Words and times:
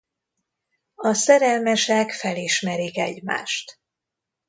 A 0.95 1.13
szerelmesek 1.13 2.11
felismerik 2.11 2.97
egymást. 2.97 3.79